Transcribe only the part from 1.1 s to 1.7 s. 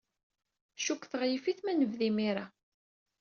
yif-it